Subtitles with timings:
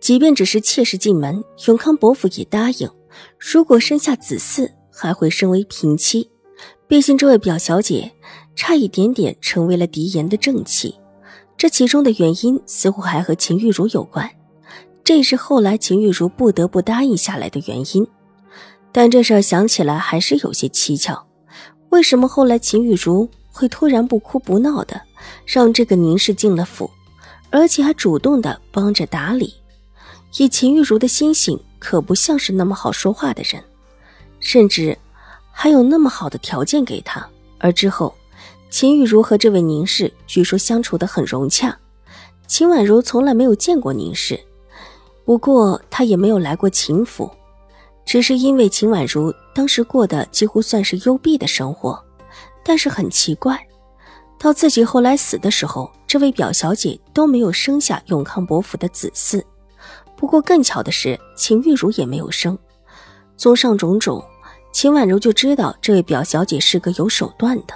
[0.00, 2.88] 即便只是妾室进门，永康伯府也答应。
[3.38, 6.30] 如果生下子嗣，还会升为平妻。
[6.86, 8.10] 毕竟这位表小姐
[8.56, 10.94] 差一点点成为了狄言的正妻，
[11.56, 14.28] 这其中的原因似乎还和秦玉茹有关。
[15.04, 18.06] 这也是后来秦玉茹不得不答应下来的原因。
[18.92, 21.26] 但这事儿想起来还是有些蹊跷。
[21.90, 25.00] 为什么后来秦玉茹会突然不哭不闹的
[25.44, 26.90] 让这个宁氏进了府，
[27.50, 29.54] 而且还主动的帮着打理？
[30.36, 33.62] 以秦玉茹的心性，可不像是那么好说话的人，
[34.40, 34.96] 甚至
[35.50, 37.26] 还有那么好的条件给他。
[37.58, 38.14] 而之后，
[38.70, 41.76] 秦玉茹和这位宁氏据说相处的很融洽。
[42.46, 44.38] 秦婉如从来没有见过宁氏，
[45.24, 47.30] 不过她也没有来过秦府，
[48.04, 52.02] 只是因为秦婉如当时过的几乎算是幽闭的生活。
[52.62, 53.58] 但是很奇怪，
[54.38, 59.42] 到自己后来死的时候，这位表小姐都没有生下永康伯府的子嗣。
[60.18, 62.58] 不过更巧的是，秦玉茹也没有生。
[63.36, 64.22] 综上种种，
[64.72, 67.74] 秦婉如就知道这位表小姐是个有手段的，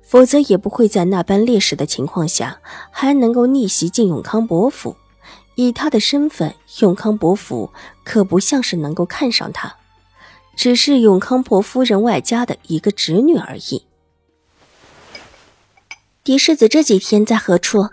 [0.00, 2.58] 否则也不会在那般劣势的情况下
[2.90, 4.96] 还能够逆袭进永康伯府。
[5.54, 7.70] 以她的身份，永康伯府
[8.02, 9.76] 可不像是能够看上她，
[10.56, 13.84] 只是永康伯夫人外家的一个侄女而已。
[16.24, 17.90] 狄世子这几天在何处？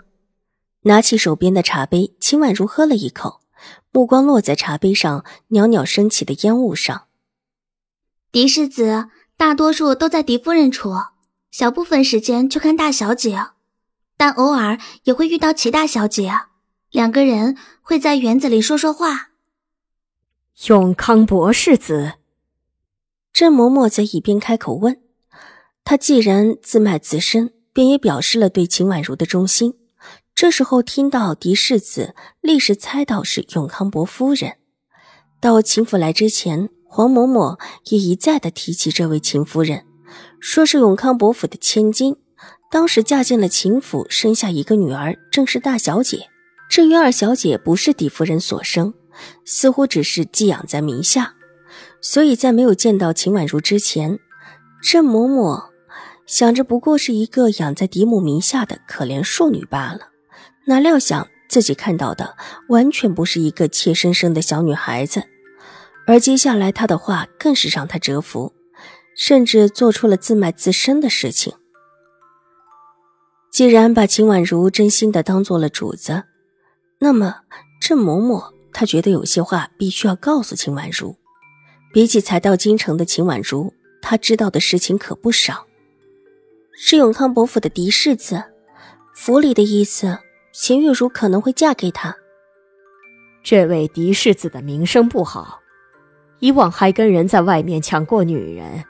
[0.84, 3.40] 拿起手边的茶杯，秦婉如喝了一口。
[3.92, 7.04] 目光落在茶杯上袅袅升起的烟雾上。
[8.32, 10.94] 狄世子大多数都在狄夫人处，
[11.50, 13.46] 小部分时间去看大小姐，
[14.16, 16.32] 但偶尔也会遇到齐大小姐，
[16.90, 19.30] 两个人会在园子里说说话。
[20.68, 22.12] 永康博世子，
[23.32, 25.00] 郑嬷嬷在一边开口问。
[25.82, 29.79] 她既然自卖自身，便也表示了对秦婉如的忠心。
[30.40, 34.54] 这时候听到狄世子，立时猜到是永康伯夫人。
[35.38, 39.84] 到秦府来之前，黄嬷嬷也一再的提起这位秦夫人，
[40.40, 42.16] 说是永康伯府的千金，
[42.70, 46.30] 当时嫁进了秦府，生下一个女儿，正是大小姐。
[46.70, 48.94] 至于二小姐，不是狄夫人所生，
[49.44, 51.34] 似乎只是寄养在名下。
[52.00, 54.18] 所以在没有见到秦婉如之前，
[54.82, 55.64] 郑嬷嬷
[56.24, 60.06] 想着不过是一个养在嫡母名下的可怜庶女罢了。
[60.66, 62.36] 哪料想自己看到的
[62.68, 65.24] 完全不是一个怯生生的小女孩子，
[66.06, 68.52] 而接下来他的话更是让他折服，
[69.16, 71.52] 甚至做出了自卖自身的事情。
[73.50, 76.22] 既然把秦婉如真心的当做了主子，
[77.00, 77.40] 那么
[77.80, 81.16] 郑嬷嬷她觉得有些话必须要告诉秦婉如。
[81.92, 85.66] 比起才到京城的秦婉如，她知道的事情可不少。
[86.72, 88.44] 是永康伯府的嫡世子，
[89.12, 90.16] 府里的意思。
[90.52, 92.16] 秦玉茹可能会嫁给他。
[93.42, 95.60] 这位嫡世子的名声不好，
[96.40, 98.84] 以往还跟人在外面抢过女人，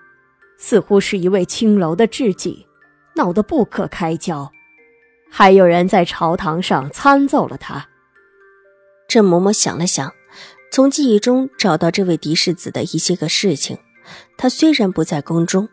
[0.58, 2.66] 似乎是一位青楼的智妓，
[3.14, 4.50] 闹得不可开交，
[5.30, 7.88] 还有人在朝堂上参奏了他。
[9.06, 10.12] 郑嬷嬷想了想，
[10.72, 13.78] 从记忆中找到这位嫡世子的一些个事情。
[14.36, 15.68] 她虽然不在宫中，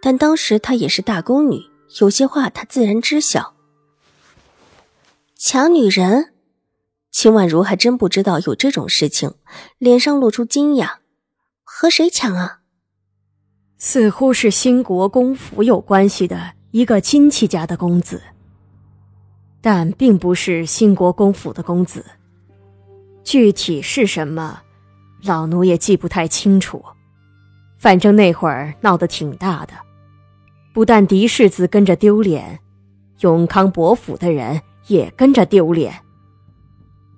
[0.00, 1.60] 但当时她也是大宫女，
[2.00, 3.56] 有些话她自然知晓。
[5.42, 6.34] 抢女人，
[7.10, 9.36] 秦婉如还真不知道有这种事情，
[9.78, 10.96] 脸上露出惊讶。
[11.64, 12.58] 和谁抢啊？
[13.78, 18.20] 似乎是兴国公府有关系的一个亲戚家的公子，
[19.62, 22.04] 但并不是兴国公府的公子。
[23.24, 24.60] 具体是什么，
[25.22, 26.84] 老奴也记不太清楚。
[27.78, 29.72] 反正那会儿闹得挺大的，
[30.74, 32.60] 不但狄世子跟着丢脸，
[33.20, 34.60] 永康伯府的人。
[34.90, 36.02] 也跟着丢脸。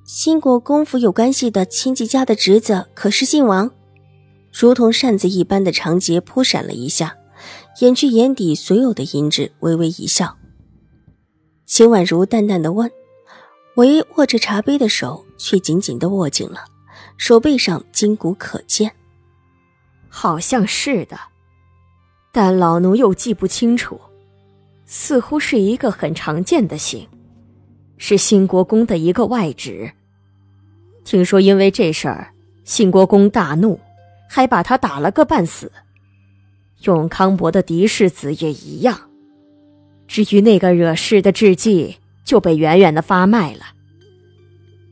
[0.05, 3.71] 新国公府有关系的亲戚家的侄子可是姓王，
[4.53, 7.17] 如同扇子一般的长睫扑闪了一下，
[7.81, 10.37] 掩去眼底所有的阴鸷，微微一笑。
[11.65, 12.91] 秦婉如淡淡的问，
[13.77, 16.67] 唯握着茶杯的手却紧紧的握紧了，
[17.17, 18.93] 手背上筋骨可见。
[20.11, 21.19] 好像是的，
[22.35, 23.99] 但老奴又记不清楚，
[24.85, 27.09] 似乎是一个很常见的姓。
[28.05, 29.93] 是新国公的一个外侄，
[31.05, 32.33] 听说因为这事儿，
[32.65, 33.79] 兴国公大怒，
[34.29, 35.71] 还把他打了个半死。
[36.81, 39.03] 永康伯的嫡世子也一样。
[40.09, 43.67] 至于那个惹事的智计，就被远远的发卖了。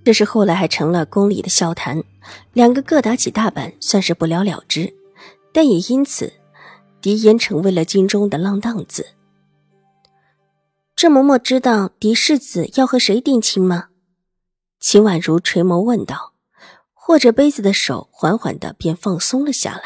[0.04, 2.04] 这是后来还成了宫里的笑谈，
[2.52, 4.94] 两个各打几大板，算是不了了之。
[5.52, 6.32] 但也因此，
[7.00, 9.04] 狄言成为了京中的浪荡子。
[11.00, 13.86] 郑嬷嬷知道狄世子要和谁定亲吗？
[14.80, 16.34] 秦婉如垂眸问道，
[17.08, 19.82] 握着杯子的手缓缓的便放松了下来，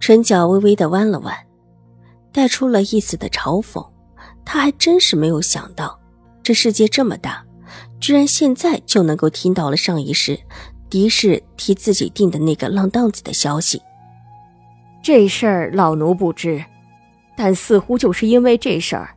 [0.00, 1.36] 唇角微微的弯了弯，
[2.32, 3.86] 带出了一丝的嘲讽。
[4.46, 6.00] 他还真是没有想到，
[6.42, 7.44] 这世界这么大，
[8.00, 10.40] 居然现在就能够听到了上一世
[10.88, 13.82] 狄氏替自己定的那个浪荡子的消息。
[15.02, 16.64] 这事儿老奴不知，
[17.36, 19.14] 但似乎就是因为这事儿。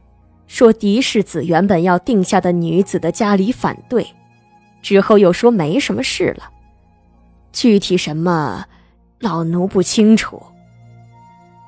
[0.48, 4.08] 说狄世子原本要定下的女子的家里反对，
[4.82, 6.50] 之后又说没什么事了。
[7.52, 8.66] 具体什么，
[9.20, 10.42] 老奴不清楚。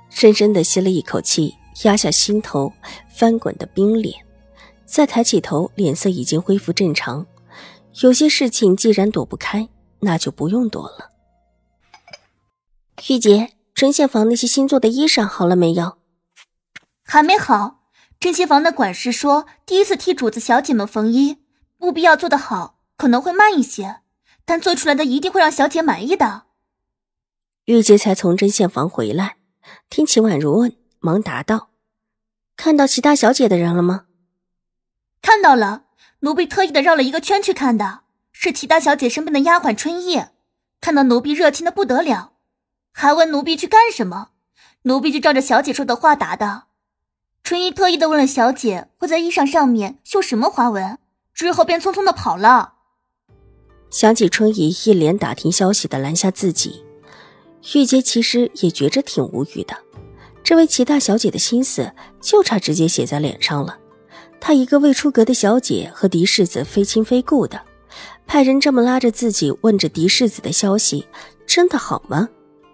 [0.09, 2.71] 深深的吸了一口气，压下心头
[3.09, 4.15] 翻滚的冰脸，
[4.85, 7.25] 再抬起头，脸色已经恢复正常。
[8.01, 9.67] 有些事情既然躲不开，
[9.99, 11.09] 那就不用躲了。
[13.09, 15.97] 玉洁，针线房那些新做的衣裳好了没有？
[17.03, 17.78] 还没好。
[18.19, 21.37] 针线房的管事说，第一次替主子小姐们缝衣，
[21.77, 24.01] 务必要做得好，可能会慢一些，
[24.43, 26.43] 但做出来的一定会让小姐满意的。
[27.63, 29.37] 玉洁才从针线房回来，
[29.89, 31.69] 听秦婉如问，忙答道
[32.57, 34.07] ：“看到其他小姐的人了吗
[35.23, 35.83] ？”“看到了，
[36.19, 38.01] 奴婢特意的绕了一个圈去看的，
[38.33, 40.25] 是齐大小姐身边的丫鬟春意，
[40.81, 42.33] 看到奴婢热情的不得了，
[42.91, 44.31] 还问奴婢去干什么，
[44.81, 46.63] 奴婢就照着小姐说的话答的。”
[47.49, 50.99] 春衣特意的问了小姐会在衣裳上面绣什么花纹，
[51.33, 52.73] 之后便匆匆的跑了。
[53.89, 56.85] 想起春姨一连打听消息的拦下自己，
[57.73, 59.75] 玉洁其实也觉着挺无语的。
[60.43, 61.91] 这位齐大小姐的心思
[62.21, 63.79] 就差直接写在脸上了。
[64.39, 67.59] 她一个未出阁的小姐和嫡世子非亲非故的，
[68.27, 71.07] 派人这么拉着自己问着嫡世子的消息，
[71.47, 72.29] 真的好吗？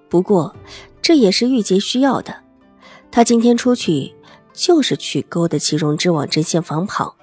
[0.10, 0.54] 不过
[1.02, 2.36] 这也是玉洁需要的。
[3.10, 4.14] 她今天出去。
[4.56, 7.16] 就是去勾搭齐荣之往针线房跑，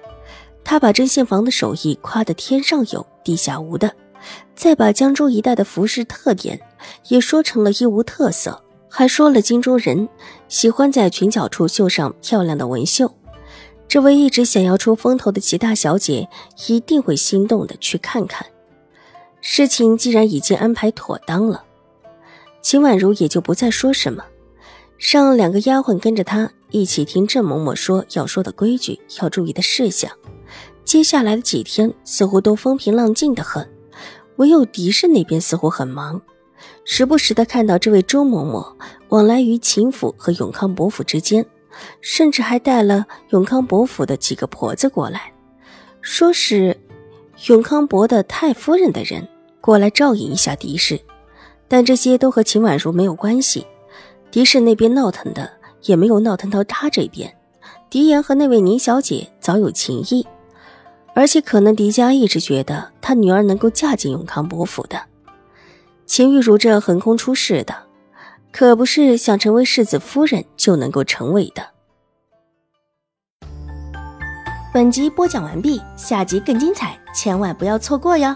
[0.62, 3.92] 他把针线房的手艺夸得天上有地下无的，
[4.54, 6.60] 再把江州一带的服饰特点
[7.08, 10.08] 也说成了一无特色，还说了荆州人
[10.48, 13.10] 喜欢在裙角处绣上漂亮的纹绣，
[13.88, 16.28] 这位一直想要出风头的齐大小姐
[16.68, 18.46] 一定会心动的去看看。
[19.40, 21.64] 事情既然已经安排妥当了，
[22.60, 24.24] 秦婉如也就不再说什么，
[24.98, 26.52] 让两个丫鬟跟着她。
[26.72, 30.10] 一起听郑嬷嬷说要说的规矩，要注意的事项。
[30.84, 33.70] 接下来的几天似乎都风平浪静的很，
[34.36, 36.20] 唯有狄氏那边似乎很忙，
[36.84, 38.74] 时不时的看到这位周嬷嬷
[39.10, 41.44] 往来于秦府和永康伯府之间，
[42.00, 45.32] 甚至还带了永康伯府的几个婆子过来，
[46.00, 46.76] 说是
[47.48, 49.28] 永康伯的太夫人的人
[49.60, 50.98] 过来照应一下狄氏，
[51.68, 53.66] 但这些都和秦婉如没有关系。
[54.30, 55.61] 狄氏那边闹腾的。
[55.82, 57.36] 也没有闹腾到他这边，
[57.90, 60.26] 狄言和那位宁小姐早有情谊，
[61.14, 65.00] 而且可能狄家一直觉得他女儿能够嫁进永康伯府的。
[66.06, 67.74] 秦玉茹这横空出世的，
[68.50, 71.62] 可不是想成为世子夫人就能够成为的。
[74.74, 78.34] 本集播讲完毕，下集更精彩，千万不要错过哟。